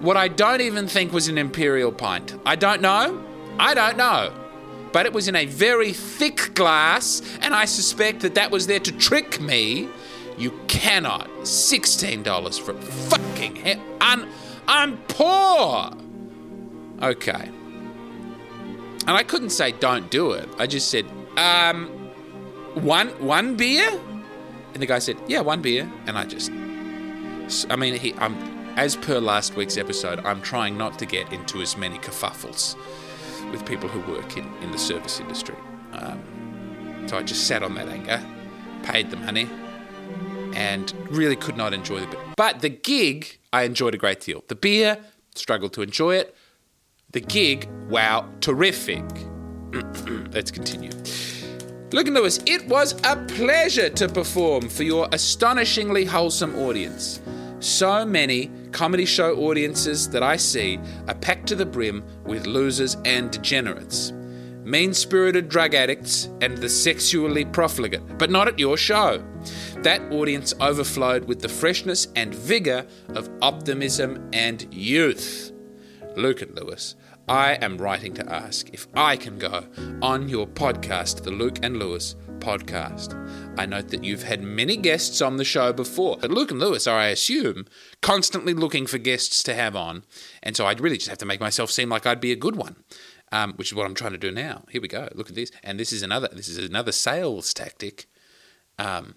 what 0.00 0.16
I 0.16 0.28
don't 0.28 0.60
even 0.60 0.86
think 0.86 1.12
was 1.12 1.28
an 1.28 1.38
imperial 1.38 1.92
pint. 1.92 2.38
I 2.44 2.56
don't 2.56 2.82
know. 2.82 3.24
I 3.58 3.74
don't 3.74 3.96
know. 3.96 4.32
But 4.92 5.06
it 5.06 5.12
was 5.12 5.28
in 5.28 5.36
a 5.36 5.44
very 5.44 5.92
thick 5.92 6.54
glass, 6.54 7.20
and 7.40 7.54
I 7.54 7.66
suspect 7.66 8.20
that 8.20 8.34
that 8.36 8.50
was 8.50 8.66
there 8.66 8.80
to 8.80 8.92
trick 8.92 9.40
me. 9.40 9.88
You 10.38 10.58
cannot. 10.68 11.28
$16 11.42 12.60
for 12.60 12.74
fucking 12.74 13.56
hell. 13.56 13.82
Un- 14.00 14.28
I'm 14.66 14.96
poor. 15.08 15.90
Okay. 17.02 17.50
And 19.06 19.10
I 19.16 19.22
couldn't 19.22 19.50
say 19.50 19.72
don't 19.72 20.10
do 20.10 20.32
it. 20.32 20.48
I 20.58 20.66
just 20.66 20.90
said, 20.90 21.06
um, 21.36 21.86
one 22.74 23.08
one 23.24 23.56
beer? 23.56 23.88
And 24.74 24.82
the 24.82 24.86
guy 24.86 24.98
said, 24.98 25.16
yeah, 25.26 25.40
one 25.40 25.62
beer. 25.62 25.90
And 26.06 26.16
I 26.16 26.24
just, 26.24 26.50
I 27.70 27.76
mean, 27.76 27.94
he, 27.94 28.14
I'm, 28.14 28.34
as 28.76 28.96
per 28.96 29.18
last 29.18 29.56
week's 29.56 29.76
episode, 29.76 30.20
I'm 30.20 30.42
trying 30.42 30.76
not 30.76 30.98
to 30.98 31.06
get 31.06 31.32
into 31.32 31.60
as 31.62 31.76
many 31.76 31.98
kerfuffles 31.98 32.76
with 33.50 33.64
people 33.64 33.88
who 33.88 34.00
work 34.12 34.36
in, 34.36 34.46
in 34.62 34.70
the 34.70 34.78
service 34.78 35.20
industry. 35.20 35.56
Um, 35.92 37.04
so 37.06 37.18
I 37.18 37.22
just 37.22 37.46
sat 37.46 37.62
on 37.62 37.74
that 37.74 37.88
anger, 37.88 38.22
paid 38.82 39.10
the 39.10 39.16
money, 39.16 39.48
and 40.54 40.92
really 41.10 41.36
could 41.36 41.56
not 41.56 41.72
enjoy 41.72 42.00
the 42.00 42.06
beer. 42.06 42.20
But 42.36 42.60
the 42.60 42.68
gig, 42.68 43.38
I 43.52 43.62
enjoyed 43.62 43.94
a 43.94 43.98
great 43.98 44.20
deal. 44.20 44.44
The 44.48 44.54
beer, 44.54 44.98
struggled 45.34 45.72
to 45.74 45.82
enjoy 45.82 46.16
it. 46.16 46.34
The 47.12 47.20
gig, 47.20 47.68
wow, 47.88 48.28
terrific. 48.40 49.04
Let's 50.32 50.50
continue. 50.50 50.90
And 51.90 52.14
Lewis, 52.14 52.40
it 52.44 52.68
was 52.68 53.00
a 53.04 53.16
pleasure 53.16 53.88
to 53.88 54.08
perform 54.08 54.68
for 54.68 54.82
your 54.82 55.08
astonishingly 55.12 56.04
wholesome 56.04 56.54
audience. 56.56 57.20
So 57.60 58.04
many 58.04 58.52
comedy 58.70 59.04
show 59.04 59.36
audiences 59.36 60.08
that 60.10 60.22
I 60.22 60.36
see 60.36 60.78
are 61.08 61.14
packed 61.14 61.48
to 61.48 61.56
the 61.56 61.66
brim 61.66 62.04
with 62.24 62.46
losers 62.46 62.96
and 63.04 63.32
degenerates, 63.32 64.12
mean 64.62 64.94
spirited 64.94 65.48
drug 65.48 65.74
addicts, 65.74 66.28
and 66.40 66.56
the 66.56 66.68
sexually 66.68 67.44
profligate, 67.44 68.16
but 68.16 68.30
not 68.30 68.46
at 68.46 68.60
your 68.60 68.76
show. 68.76 69.24
That 69.78 70.00
audience 70.12 70.54
overflowed 70.60 71.24
with 71.24 71.40
the 71.40 71.48
freshness 71.48 72.06
and 72.14 72.32
vigour 72.32 72.86
of 73.08 73.28
optimism 73.42 74.28
and 74.32 74.72
youth. 74.72 75.52
Luke 76.14 76.42
and 76.42 76.54
Lewis, 76.54 76.94
I 77.28 77.54
am 77.54 77.76
writing 77.78 78.14
to 78.14 78.32
ask 78.32 78.70
if 78.72 78.86
I 78.94 79.16
can 79.16 79.38
go 79.38 79.64
on 80.00 80.28
your 80.28 80.46
podcast, 80.46 81.24
the 81.24 81.32
Luke 81.32 81.58
and 81.62 81.76
Lewis 81.78 82.14
podcast. 82.38 83.14
I 83.58 83.66
note 83.66 83.88
that 83.88 84.04
you've 84.04 84.22
had 84.22 84.42
many 84.42 84.76
guests 84.76 85.20
on 85.20 85.36
the 85.36 85.44
show 85.44 85.72
before, 85.72 86.16
but 86.20 86.30
Luke 86.30 86.50
and 86.50 86.60
Lewis 86.60 86.86
are, 86.86 86.98
I 86.98 87.08
assume, 87.08 87.66
constantly 88.00 88.54
looking 88.54 88.86
for 88.86 88.98
guests 88.98 89.42
to 89.44 89.54
have 89.54 89.76
on, 89.76 90.04
and 90.42 90.56
so 90.56 90.66
I'd 90.66 90.80
really 90.80 90.96
just 90.96 91.08
have 91.08 91.18
to 91.18 91.26
make 91.26 91.40
myself 91.40 91.70
seem 91.70 91.88
like 91.88 92.06
I'd 92.06 92.20
be 92.20 92.32
a 92.32 92.36
good 92.36 92.56
one, 92.56 92.76
um, 93.32 93.54
which 93.54 93.68
is 93.68 93.74
what 93.74 93.86
I'm 93.86 93.94
trying 93.94 94.12
to 94.12 94.18
do 94.18 94.30
now. 94.30 94.64
Here 94.70 94.80
we 94.80 94.88
go. 94.88 95.08
Look 95.14 95.28
at 95.28 95.34
this, 95.34 95.50
and 95.62 95.78
this 95.78 95.92
is 95.92 96.02
another. 96.02 96.28
This 96.32 96.48
is 96.48 96.58
another 96.58 96.92
sales 96.92 97.52
tactic. 97.52 98.06
Um, 98.78 99.16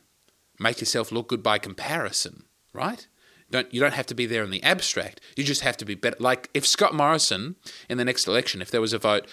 make 0.59 0.79
yourself 0.79 1.11
look 1.11 1.27
good 1.29 1.43
by 1.43 1.57
comparison, 1.57 2.45
right? 2.73 3.07
Don't, 3.51 3.71
you 3.73 3.81
don't 3.81 3.93
have 3.93 4.05
to 4.07 4.15
be 4.15 4.25
there 4.25 4.43
in 4.43 4.49
the 4.49 4.63
abstract. 4.63 5.19
You 5.35 5.43
just 5.43 5.61
have 5.61 5.77
to 5.77 5.85
be 5.85 5.95
better. 5.95 6.15
Like 6.19 6.49
if 6.53 6.65
Scott 6.65 6.95
Morrison 6.95 7.57
in 7.89 7.97
the 7.97 8.05
next 8.05 8.27
election, 8.27 8.61
if 8.61 8.71
there 8.71 8.81
was 8.81 8.93
a 8.93 8.97
vote, 8.97 9.27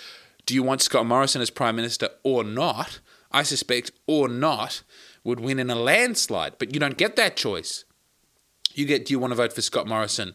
do 0.44 0.54
you 0.54 0.62
want 0.62 0.82
Scott 0.82 1.06
Morrison 1.06 1.40
as 1.40 1.50
prime 1.50 1.76
minister 1.76 2.08
or 2.24 2.42
not? 2.42 3.00
I 3.30 3.42
suspect 3.42 3.90
or 4.06 4.28
not 4.28 4.82
would 5.24 5.40
win 5.40 5.58
in 5.58 5.70
a 5.70 5.74
landslide. 5.74 6.54
But 6.58 6.74
you 6.74 6.80
don't 6.80 6.96
get 6.96 7.16
that 7.16 7.36
choice. 7.36 7.84
You 8.74 8.86
get 8.86 9.06
do 9.06 9.12
you 9.12 9.18
want 9.18 9.32
to 9.32 9.36
vote 9.36 9.52
for 9.52 9.62
Scott 9.62 9.86
Morrison 9.86 10.34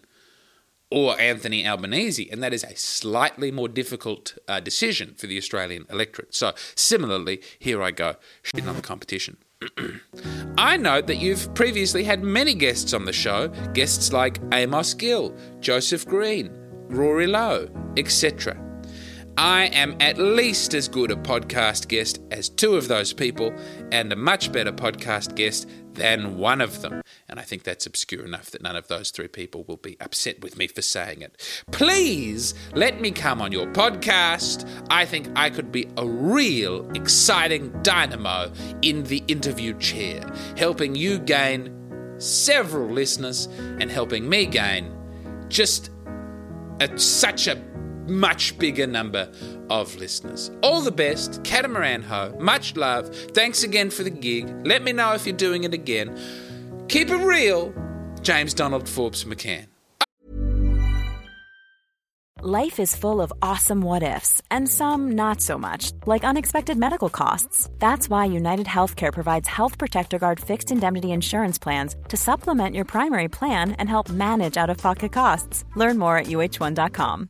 or 0.91 1.19
Anthony 1.19 1.65
Albanese? 1.67 2.29
And 2.31 2.43
that 2.43 2.53
is 2.53 2.63
a 2.63 2.75
slightly 2.75 3.51
more 3.51 3.67
difficult 3.67 4.37
uh, 4.47 4.59
decision 4.59 5.15
for 5.15 5.27
the 5.27 5.37
Australian 5.37 5.85
electorate. 5.89 6.35
So 6.35 6.53
similarly, 6.75 7.41
here 7.57 7.81
I 7.81 7.91
go, 7.91 8.15
shitting 8.43 8.67
on 8.67 8.75
the 8.75 8.81
competition. 8.81 9.37
I 10.57 10.77
note 10.77 11.07
that 11.07 11.17
you've 11.17 11.53
previously 11.55 12.03
had 12.03 12.21
many 12.21 12.53
guests 12.53 12.93
on 12.93 13.05
the 13.05 13.13
show, 13.13 13.47
guests 13.73 14.11
like 14.11 14.39
Amos 14.51 14.93
Gill, 14.93 15.35
Joseph 15.59 16.05
Green, 16.05 16.51
Rory 16.89 17.27
Lowe, 17.27 17.69
etc. 17.97 18.62
I 19.37 19.65
am 19.65 19.95
at 19.99 20.19
least 20.19 20.75
as 20.75 20.87
good 20.87 21.09
a 21.09 21.15
podcast 21.15 21.87
guest 21.87 22.19
as 22.29 22.49
two 22.49 22.75
of 22.75 22.87
those 22.87 23.13
people, 23.13 23.51
and 23.91 24.13
a 24.13 24.15
much 24.15 24.51
better 24.51 24.71
podcast 24.71 25.35
guest 25.35 25.67
than 25.93 26.37
one 26.37 26.61
of 26.61 26.81
them. 26.81 27.01
And 27.27 27.39
I 27.39 27.43
think 27.43 27.63
that's 27.63 27.85
obscure 27.85 28.25
enough 28.25 28.51
that 28.51 28.61
none 28.61 28.75
of 28.75 28.87
those 28.87 29.09
three 29.09 29.27
people 29.27 29.63
will 29.63 29.77
be 29.77 29.97
upset 29.99 30.41
with 30.41 30.57
me 30.57 30.67
for 30.67 30.83
saying 30.83 31.21
it. 31.21 31.63
Please 31.71 32.53
let 32.75 33.01
me 33.01 33.09
come 33.09 33.41
on 33.41 33.51
your 33.51 33.67
podcast. 33.67 34.69
I 34.89 35.05
think 35.05 35.29
I 35.35 35.49
could 35.49 35.71
be 35.71 35.87
a 35.97 36.05
real 36.05 36.89
exciting 36.91 37.73
dynamo 37.81 38.51
in 38.83 39.03
the 39.03 39.23
interview 39.27 39.77
chair, 39.79 40.31
helping 40.57 40.95
you 40.95 41.17
gain 41.17 41.75
several 42.19 42.89
listeners 42.91 43.47
and 43.79 43.89
helping 43.89 44.29
me 44.29 44.45
gain 44.45 44.95
just 45.49 45.89
a, 46.79 46.97
such 46.97 47.47
a 47.47 47.72
much 48.07 48.57
bigger 48.57 48.87
number 48.87 49.31
of 49.69 49.95
listeners. 49.95 50.51
All 50.61 50.81
the 50.81 50.91
best, 50.91 51.43
Catamaran 51.43 52.03
Ho. 52.03 52.35
Much 52.39 52.75
love. 52.75 53.13
Thanks 53.33 53.63
again 53.63 53.89
for 53.89 54.03
the 54.03 54.09
gig. 54.09 54.49
Let 54.65 54.83
me 54.83 54.91
know 54.91 55.13
if 55.13 55.25
you're 55.25 55.35
doing 55.35 55.63
it 55.63 55.73
again. 55.73 56.17
Keep 56.87 57.09
it 57.09 57.25
real, 57.25 57.73
James 58.21 58.53
Donald 58.53 58.87
Forbes 58.87 59.23
McCann. 59.25 59.67
Life 62.45 62.77
is 62.81 62.93
full 62.93 63.21
of 63.21 63.31
awesome 63.41 63.79
what 63.79 64.03
ifs, 64.03 64.41
and 64.51 64.67
some 64.67 65.13
not 65.13 65.39
so 65.39 65.57
much, 65.57 65.93
like 66.05 66.25
unexpected 66.25 66.77
medical 66.77 67.07
costs. 67.07 67.69
That's 67.79 68.09
why 68.09 68.25
United 68.25 68.65
Healthcare 68.65 69.13
provides 69.13 69.47
Health 69.47 69.77
Protector 69.77 70.19
Guard 70.19 70.41
fixed 70.41 70.69
indemnity 70.69 71.13
insurance 71.13 71.57
plans 71.57 71.95
to 72.09 72.17
supplement 72.17 72.75
your 72.75 72.83
primary 72.83 73.29
plan 73.29 73.71
and 73.79 73.87
help 73.87 74.09
manage 74.09 74.57
out 74.57 74.69
of 74.69 74.77
pocket 74.77 75.13
costs. 75.13 75.63
Learn 75.77 75.97
more 75.97 76.17
at 76.17 76.25
uh1.com. 76.25 77.29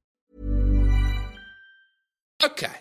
Okay. 2.43 2.71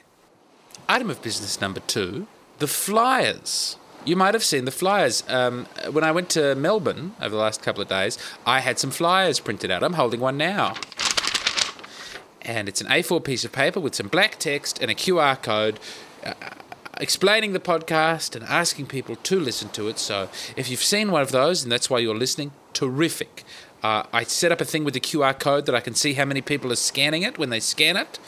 Item 0.89 1.11
of 1.11 1.23
business 1.23 1.61
number 1.61 1.81
two 1.81 2.27
the 2.61 2.67
flyers. 2.67 3.77
You 4.05 4.17
might 4.17 4.35
have 4.35 4.45
seen 4.45 4.65
the 4.65 4.71
flyers. 4.71 5.25
Um, 5.29 5.67
when 5.91 6.05
I 6.05 6.13
went 6.13 6.31
to 6.31 6.55
Melbourne 6.55 7.15
over 7.21 7.31
the 7.31 7.41
last 7.41 7.63
couple 7.63 7.83
of 7.83 7.89
days, 7.89 8.19
I 8.47 8.61
had 8.61 8.79
some 8.79 8.91
flyers 8.91 9.41
printed 9.41 9.71
out. 9.71 9.83
I'm 9.83 9.95
holding 9.95 10.21
one 10.21 10.37
now. 10.37 10.75
And 12.43 12.69
it's 12.69 12.81
an 12.81 12.87
A4 12.87 13.23
piece 13.25 13.45
of 13.45 13.53
paper 13.53 13.81
with 13.81 13.95
some 13.95 14.09
black 14.09 14.39
text 14.39 14.81
and 14.81 14.91
a 14.91 14.95
QR 14.95 15.43
code 15.43 15.81
uh, 16.25 16.35
explaining 16.99 17.53
the 17.53 17.61
podcast 17.61 18.35
and 18.35 18.45
asking 18.45 18.87
people 18.87 19.17
to 19.17 19.41
listen 19.41 19.69
to 19.71 19.89
it. 19.89 19.99
So 19.99 20.29
if 20.57 20.71
you've 20.71 20.83
seen 20.83 21.11
one 21.11 21.23
of 21.23 21.33
those 21.33 21.63
and 21.63 21.73
that's 21.73 21.89
why 21.91 21.99
you're 21.99 22.15
listening, 22.15 22.53
terrific. 22.73 23.45
Uh, 23.83 24.05
I 24.13 24.25
set 24.25 24.53
up 24.53 24.61
a 24.61 24.65
thing 24.65 24.85
with 24.85 24.95
the 24.95 25.01
QR 25.01 25.39
code 25.39 25.67
that 25.67 25.75
I 25.75 25.81
can 25.81 25.95
see 25.95 26.15
how 26.15 26.25
many 26.27 26.43
people 26.43 26.71
are 26.73 26.77
scanning 26.77 27.23
it 27.23 27.39
when 27.39 27.51
they 27.51 27.61
scan 27.61 27.97
it. 27.97 28.19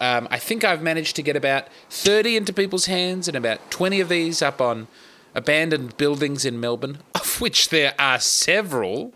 Um, 0.00 0.28
I 0.30 0.38
think 0.38 0.64
I've 0.64 0.82
managed 0.82 1.16
to 1.16 1.22
get 1.22 1.36
about 1.36 1.68
30 1.90 2.36
into 2.36 2.52
people's 2.52 2.86
hands 2.86 3.28
and 3.28 3.36
about 3.36 3.70
20 3.70 4.00
of 4.00 4.08
these 4.08 4.42
up 4.42 4.60
on 4.60 4.88
abandoned 5.34 5.96
buildings 5.96 6.44
in 6.44 6.60
Melbourne, 6.60 6.98
of 7.14 7.40
which 7.40 7.70
there 7.70 7.94
are 7.98 8.18
several. 8.18 9.12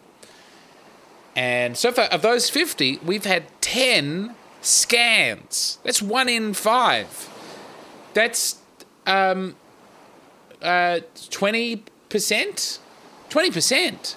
And 1.37 1.77
so 1.77 1.93
far, 1.93 2.07
of 2.07 2.23
those 2.23 2.51
50, 2.51 3.01
we've 3.05 3.25
had 3.25 3.45
10 3.61 4.35
scans. 4.63 5.79
That's 5.83 6.03
one 6.03 6.29
in 6.29 6.55
five. 6.55 7.29
That's 8.15 8.59
um, 9.07 9.57
uh, 10.61 11.01
20%? 11.15 12.79
20%. 13.31 14.15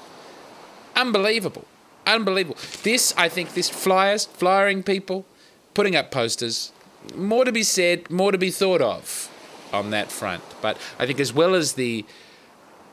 Unbelievable. 0.96 1.66
Unbelievable. 2.06 2.58
This, 2.84 3.14
I 3.18 3.30
think, 3.30 3.54
this 3.54 3.70
flyers, 3.70 4.26
flyering 4.26 4.84
people, 4.84 5.26
putting 5.74 5.96
up 5.96 6.12
posters, 6.12 6.72
more 7.16 7.46
to 7.46 7.52
be 7.52 7.64
said, 7.64 8.10
more 8.10 8.32
to 8.32 8.38
be 8.38 8.52
thought 8.52 8.82
of 8.82 9.30
on 9.72 9.90
that 9.90 10.12
front. 10.12 10.44
But 10.62 10.78
I 11.00 11.06
think 11.06 11.20
as 11.20 11.34
well 11.34 11.56
as 11.56 11.74
the 11.74 12.06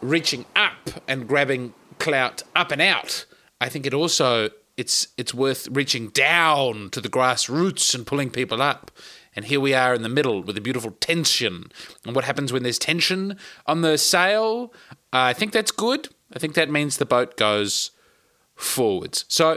reaching 0.00 0.46
up 0.56 1.02
and 1.06 1.28
grabbing 1.28 1.75
clout 1.99 2.42
up 2.56 2.72
and 2.72 2.80
out, 2.80 3.26
I 3.60 3.68
think 3.68 3.87
it 3.87 3.94
also 3.94 4.50
it's 4.76 5.08
it's 5.18 5.34
worth 5.34 5.68
reaching 5.70 6.08
down 6.08 6.88
to 6.90 7.00
the 7.00 7.10
grassroots 7.10 7.94
and 7.94 8.06
pulling 8.06 8.30
people 8.30 8.62
up. 8.62 8.90
And 9.37 9.44
here 9.44 9.60
we 9.60 9.75
are 9.75 9.94
in 9.94 10.02
the 10.02 10.08
middle 10.08 10.42
with 10.42 10.56
a 10.56 10.60
beautiful 10.60 10.92
tension. 10.99 11.70
And 12.04 12.16
what 12.16 12.25
happens 12.25 12.52
when 12.52 12.64
there's 12.64 12.78
tension 12.78 13.37
on 13.66 13.82
the 13.82 13.96
sail? 13.96 14.72
Uh, 15.12 15.30
I 15.30 15.34
think 15.34 15.52
that's 15.52 15.70
good. 15.70 16.08
I 16.34 16.38
think 16.38 16.54
that 16.54 16.70
means 16.70 16.96
the 16.96 17.06
boat 17.06 17.37
goes 17.37 17.92
forwards. 18.56 19.25
So 19.28 19.56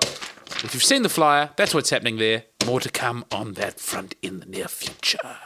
if 0.64 0.74
you've 0.74 0.84
seen 0.84 1.04
the 1.04 1.10
flyer, 1.10 1.50
that's 1.56 1.74
what's 1.74 1.90
happening 1.90 2.18
there. 2.18 2.46
More 2.66 2.80
to 2.80 2.90
come 2.90 3.26
on 3.32 3.54
that 3.54 3.80
front 3.80 4.16
in 4.22 4.40
the 4.40 4.46
near 4.46 4.68
future. 4.68 5.38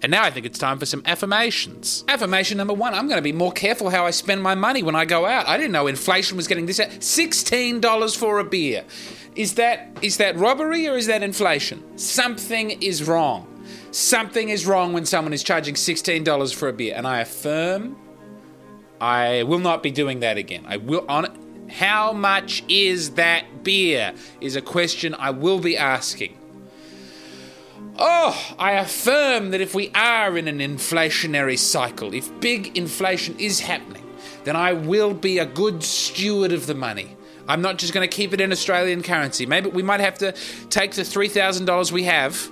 And 0.00 0.12
now 0.12 0.22
I 0.22 0.30
think 0.30 0.46
it's 0.46 0.58
time 0.58 0.78
for 0.78 0.86
some 0.86 1.02
affirmations. 1.06 2.04
Affirmation 2.06 2.56
number 2.56 2.74
one 2.74 2.94
I'm 2.94 3.08
going 3.08 3.18
to 3.18 3.22
be 3.22 3.32
more 3.32 3.50
careful 3.50 3.90
how 3.90 4.06
I 4.06 4.10
spend 4.10 4.42
my 4.42 4.54
money 4.54 4.82
when 4.82 4.94
I 4.94 5.04
go 5.04 5.26
out. 5.26 5.48
I 5.48 5.56
didn't 5.56 5.72
know 5.72 5.86
inflation 5.86 6.36
was 6.36 6.46
getting 6.46 6.66
this 6.66 6.78
out. 6.78 6.90
$16 6.90 8.16
for 8.16 8.38
a 8.38 8.44
beer. 8.44 8.84
Is 9.34 9.54
that 9.54 9.98
is 10.02 10.18
that 10.18 10.36
robbery 10.36 10.88
or 10.88 10.96
is 10.96 11.06
that 11.06 11.22
inflation? 11.22 11.98
Something 11.98 12.70
is 12.82 13.06
wrong. 13.08 13.46
Something 13.90 14.50
is 14.50 14.66
wrong 14.66 14.92
when 14.92 15.04
someone 15.04 15.32
is 15.32 15.42
charging 15.42 15.74
$16 15.74 16.54
for 16.54 16.68
a 16.68 16.72
beer. 16.72 16.94
And 16.96 17.06
I 17.06 17.20
affirm 17.20 17.96
I 19.00 19.44
will 19.44 19.60
not 19.60 19.82
be 19.82 19.90
doing 19.90 20.20
that 20.20 20.38
again. 20.38 20.64
I 20.66 20.76
will 20.76 21.04
on 21.08 21.26
how 21.70 22.12
much 22.12 22.64
is 22.68 23.10
that 23.10 23.62
beer 23.62 24.12
is 24.40 24.56
a 24.56 24.62
question 24.62 25.14
I 25.14 25.30
will 25.30 25.58
be 25.58 25.76
asking. 25.76 26.36
Oh, 28.00 28.54
I 28.58 28.72
affirm 28.72 29.50
that 29.50 29.60
if 29.60 29.74
we 29.74 29.90
are 29.94 30.38
in 30.38 30.46
an 30.46 30.58
inflationary 30.58 31.58
cycle, 31.58 32.14
if 32.14 32.40
big 32.40 32.78
inflation 32.78 33.36
is 33.38 33.60
happening, 33.60 34.04
then 34.44 34.54
I 34.54 34.72
will 34.72 35.14
be 35.14 35.38
a 35.38 35.46
good 35.46 35.82
steward 35.82 36.52
of 36.52 36.66
the 36.66 36.74
money. 36.74 37.16
I'm 37.48 37.62
not 37.62 37.78
just 37.78 37.92
going 37.92 38.08
to 38.08 38.14
keep 38.14 38.32
it 38.32 38.40
in 38.40 38.52
Australian 38.52 39.02
currency. 39.02 39.46
Maybe 39.46 39.70
we 39.70 39.82
might 39.82 40.00
have 40.00 40.18
to 40.18 40.32
take 40.70 40.92
the 40.92 41.02
$3,000 41.02 41.90
we 41.90 42.04
have. 42.04 42.50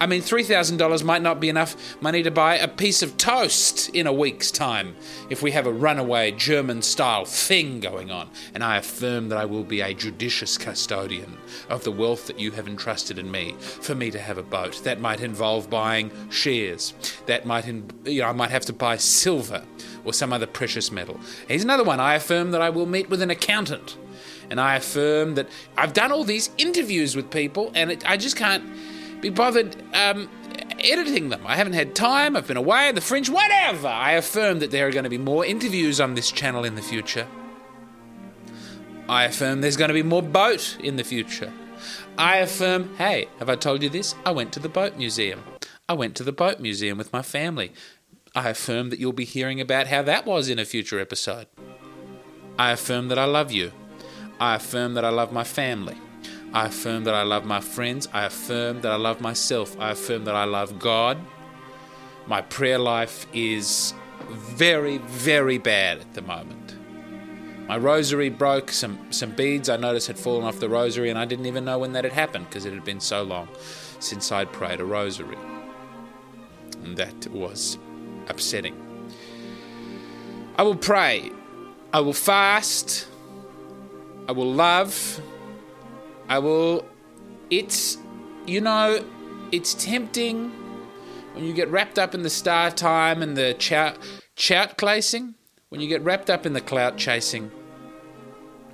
I 0.00 0.06
mean, 0.06 0.22
$3,000 0.22 1.02
might 1.02 1.22
not 1.22 1.40
be 1.40 1.48
enough 1.48 2.00
money 2.00 2.22
to 2.22 2.30
buy 2.30 2.56
a 2.56 2.68
piece 2.68 3.02
of 3.02 3.16
toast 3.16 3.88
in 3.90 4.06
a 4.06 4.12
week's 4.12 4.52
time 4.52 4.94
if 5.28 5.42
we 5.42 5.50
have 5.50 5.66
a 5.66 5.72
runaway 5.72 6.30
German 6.30 6.82
style 6.82 7.24
thing 7.24 7.80
going 7.80 8.10
on. 8.10 8.30
And 8.54 8.62
I 8.62 8.76
affirm 8.76 9.28
that 9.30 9.38
I 9.38 9.44
will 9.44 9.64
be 9.64 9.80
a 9.80 9.92
judicious 9.92 10.56
custodian 10.56 11.36
of 11.68 11.82
the 11.82 11.90
wealth 11.90 12.28
that 12.28 12.38
you 12.38 12.52
have 12.52 12.68
entrusted 12.68 13.18
in 13.18 13.30
me 13.30 13.56
for 13.58 13.96
me 13.96 14.10
to 14.12 14.20
have 14.20 14.38
a 14.38 14.42
boat. 14.42 14.84
That 14.84 15.00
might 15.00 15.20
involve 15.20 15.68
buying 15.68 16.12
shares. 16.30 16.94
That 17.26 17.44
might, 17.44 17.66
in, 17.66 17.90
you 18.04 18.22
know, 18.22 18.28
I 18.28 18.32
might 18.32 18.50
have 18.50 18.66
to 18.66 18.72
buy 18.72 18.98
silver 18.98 19.64
or 20.04 20.12
some 20.12 20.32
other 20.32 20.46
precious 20.46 20.92
metal. 20.92 21.18
Here's 21.48 21.64
another 21.64 21.84
one. 21.84 21.98
I 21.98 22.14
affirm 22.14 22.52
that 22.52 22.62
I 22.62 22.70
will 22.70 22.86
meet 22.86 23.10
with 23.10 23.20
an 23.20 23.30
accountant. 23.30 23.96
And 24.50 24.60
I 24.60 24.76
affirm 24.76 25.34
that 25.34 25.48
I've 25.76 25.92
done 25.92 26.12
all 26.12 26.24
these 26.24 26.50
interviews 26.56 27.14
with 27.16 27.30
people 27.30 27.70
and 27.74 27.90
it, 27.90 28.08
I 28.08 28.16
just 28.16 28.36
can't 28.36 28.64
be 29.20 29.30
bothered 29.30 29.76
um, 29.94 30.28
editing 30.78 31.28
them. 31.28 31.46
I 31.46 31.56
haven't 31.56 31.72
had 31.72 31.94
time, 31.94 32.36
I've 32.36 32.46
been 32.46 32.56
away, 32.56 32.92
the 32.92 33.00
fringe, 33.00 33.28
whatever. 33.28 33.88
I 33.88 34.12
affirm 34.12 34.60
that 34.60 34.70
there 34.70 34.86
are 34.86 34.92
going 34.92 35.04
to 35.04 35.10
be 35.10 35.18
more 35.18 35.44
interviews 35.44 36.00
on 36.00 36.14
this 36.14 36.30
channel 36.30 36.64
in 36.64 36.74
the 36.74 36.82
future. 36.82 37.26
I 39.08 39.24
affirm 39.24 39.60
there's 39.60 39.76
going 39.76 39.88
to 39.88 39.94
be 39.94 40.02
more 40.02 40.22
boat 40.22 40.76
in 40.80 40.96
the 40.96 41.04
future. 41.04 41.52
I 42.16 42.38
affirm, 42.38 42.94
hey, 42.96 43.28
have 43.38 43.48
I 43.48 43.54
told 43.54 43.82
you 43.82 43.88
this? 43.88 44.14
I 44.26 44.32
went 44.32 44.52
to 44.52 44.60
the 44.60 44.68
boat 44.68 44.96
museum. 44.96 45.42
I 45.88 45.94
went 45.94 46.14
to 46.16 46.24
the 46.24 46.32
boat 46.32 46.60
museum 46.60 46.98
with 46.98 47.12
my 47.12 47.22
family. 47.22 47.72
I 48.34 48.50
affirm 48.50 48.90
that 48.90 48.98
you'll 48.98 49.12
be 49.12 49.24
hearing 49.24 49.60
about 49.60 49.86
how 49.86 50.02
that 50.02 50.26
was 50.26 50.48
in 50.48 50.58
a 50.58 50.64
future 50.64 51.00
episode. 51.00 51.46
I 52.58 52.72
affirm 52.72 53.08
that 53.08 53.18
I 53.18 53.24
love 53.24 53.50
you. 53.50 53.72
I 54.40 54.56
affirm 54.56 54.94
that 54.94 55.04
I 55.04 55.08
love 55.08 55.32
my 55.32 55.44
family. 55.44 55.96
I 56.58 56.66
affirm 56.66 57.04
that 57.04 57.14
I 57.14 57.22
love 57.22 57.44
my 57.44 57.60
friends. 57.60 58.08
I 58.12 58.24
affirm 58.24 58.80
that 58.80 58.90
I 58.90 58.96
love 58.96 59.20
myself. 59.20 59.78
I 59.78 59.92
affirm 59.92 60.24
that 60.24 60.34
I 60.34 60.42
love 60.42 60.80
God. 60.80 61.16
My 62.26 62.42
prayer 62.42 62.80
life 62.80 63.28
is 63.32 63.94
very, 64.28 64.98
very 64.98 65.58
bad 65.58 66.00
at 66.00 66.14
the 66.14 66.22
moment. 66.22 66.74
My 67.68 67.78
rosary 67.78 68.28
broke. 68.28 68.72
Some, 68.72 69.12
some 69.12 69.30
beads 69.36 69.68
I 69.68 69.76
noticed 69.76 70.08
had 70.08 70.18
fallen 70.18 70.44
off 70.44 70.58
the 70.58 70.68
rosary, 70.68 71.10
and 71.10 71.18
I 71.18 71.26
didn't 71.26 71.46
even 71.46 71.64
know 71.64 71.78
when 71.78 71.92
that 71.92 72.02
had 72.02 72.12
happened 72.12 72.46
because 72.48 72.64
it 72.64 72.72
had 72.72 72.84
been 72.84 72.98
so 72.98 73.22
long 73.22 73.48
since 74.00 74.32
I'd 74.32 74.52
prayed 74.52 74.80
a 74.80 74.84
rosary. 74.84 75.38
And 76.82 76.96
that 76.96 77.28
was 77.28 77.78
upsetting. 78.26 78.74
I 80.56 80.62
will 80.64 80.74
pray. 80.74 81.30
I 81.92 82.00
will 82.00 82.12
fast. 82.12 83.06
I 84.28 84.32
will 84.32 84.52
love. 84.52 85.22
I 86.28 86.38
will. 86.38 86.86
It's, 87.50 87.98
you 88.46 88.60
know, 88.60 89.04
it's 89.52 89.74
tempting 89.74 90.50
when 91.32 91.44
you 91.44 91.52
get 91.52 91.68
wrapped 91.70 91.98
up 91.98 92.14
in 92.14 92.22
the 92.22 92.30
star 92.30 92.70
time 92.70 93.22
and 93.22 93.36
the 93.36 93.54
chout, 93.54 93.98
chout 94.36 94.78
chasing. 94.78 95.34
When 95.70 95.80
you 95.82 95.88
get 95.88 96.02
wrapped 96.02 96.30
up 96.30 96.46
in 96.46 96.54
the 96.54 96.62
clout 96.62 96.96
chasing, 96.96 97.50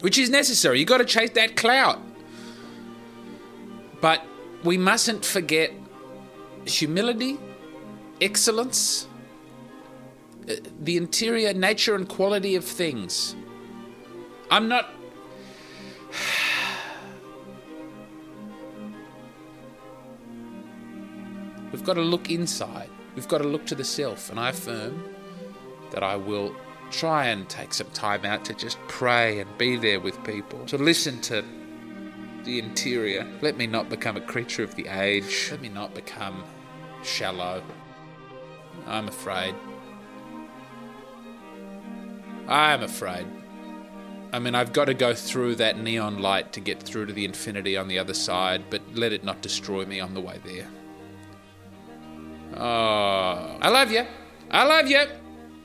which 0.00 0.16
is 0.16 0.30
necessary. 0.30 0.78
You 0.78 0.84
got 0.84 0.98
to 0.98 1.04
chase 1.04 1.30
that 1.30 1.56
clout. 1.56 2.00
But 4.00 4.22
we 4.62 4.78
mustn't 4.78 5.24
forget 5.24 5.72
humility, 6.66 7.38
excellence, 8.20 9.08
uh, 10.48 10.54
the 10.80 10.96
interior 10.96 11.52
nature 11.52 11.94
and 11.94 12.08
quality 12.08 12.54
of 12.54 12.64
things. 12.64 13.34
I'm 14.50 14.68
not. 14.68 14.90
We've 21.84 21.94
got 21.94 22.00
to 22.00 22.08
look 22.08 22.30
inside. 22.30 22.88
We've 23.14 23.28
got 23.28 23.42
to 23.42 23.44
look 23.44 23.66
to 23.66 23.74
the 23.74 23.84
self. 23.84 24.30
And 24.30 24.40
I 24.40 24.48
affirm 24.48 25.04
that 25.90 26.02
I 26.02 26.16
will 26.16 26.56
try 26.90 27.26
and 27.26 27.46
take 27.46 27.74
some 27.74 27.88
time 27.88 28.24
out 28.24 28.42
to 28.46 28.54
just 28.54 28.78
pray 28.88 29.38
and 29.38 29.58
be 29.58 29.76
there 29.76 30.00
with 30.00 30.24
people, 30.24 30.64
to 30.64 30.78
listen 30.78 31.20
to 31.20 31.44
the 32.44 32.58
interior. 32.58 33.30
Let 33.42 33.58
me 33.58 33.66
not 33.66 33.90
become 33.90 34.16
a 34.16 34.22
creature 34.22 34.62
of 34.62 34.74
the 34.76 34.86
age. 34.86 35.48
Let 35.50 35.60
me 35.60 35.68
not 35.68 35.94
become 35.94 36.42
shallow. 37.02 37.62
I'm 38.86 39.06
afraid. 39.06 39.54
I'm 42.48 42.82
afraid. 42.82 43.26
I 44.32 44.38
mean, 44.38 44.54
I've 44.54 44.72
got 44.72 44.86
to 44.86 44.94
go 44.94 45.12
through 45.12 45.56
that 45.56 45.78
neon 45.78 46.22
light 46.22 46.54
to 46.54 46.60
get 46.60 46.82
through 46.82 47.04
to 47.04 47.12
the 47.12 47.26
infinity 47.26 47.76
on 47.76 47.88
the 47.88 47.98
other 47.98 48.14
side, 48.14 48.70
but 48.70 48.80
let 48.94 49.12
it 49.12 49.22
not 49.22 49.42
destroy 49.42 49.84
me 49.84 50.00
on 50.00 50.14
the 50.14 50.22
way 50.22 50.40
there. 50.46 50.66
Oh, 52.56 53.58
I 53.60 53.68
love 53.68 53.90
you. 53.90 54.06
I 54.50 54.64
love 54.64 54.88
you. 54.88 55.04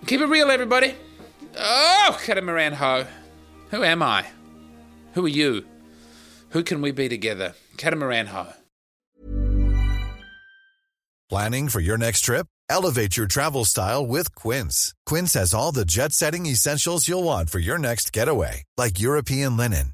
Keep 0.07 0.21
it 0.21 0.25
real, 0.25 0.49
everybody. 0.49 0.95
Oh, 1.57 2.17
Catamaran 2.25 2.73
Ho. 2.73 3.05
Who 3.71 3.83
am 3.83 4.01
I? 4.01 4.25
Who 5.13 5.25
are 5.25 5.29
you? 5.29 5.65
Who 6.49 6.63
can 6.63 6.81
we 6.81 6.91
be 6.91 7.09
together? 7.09 7.53
Catamaran 7.77 8.27
Ho. 8.27 8.47
Planning 11.29 11.69
for 11.69 11.79
your 11.79 11.97
next 11.97 12.21
trip? 12.21 12.47
Elevate 12.69 13.15
your 13.17 13.27
travel 13.27 13.65
style 13.65 14.05
with 14.05 14.33
Quince. 14.33 14.95
Quince 15.05 15.33
has 15.33 15.53
all 15.53 15.71
the 15.71 15.85
jet 15.85 16.11
setting 16.11 16.45
essentials 16.47 17.07
you'll 17.07 17.23
want 17.23 17.49
for 17.49 17.59
your 17.59 17.77
next 17.77 18.11
getaway, 18.13 18.63
like 18.77 18.99
European 18.99 19.57
linen, 19.57 19.93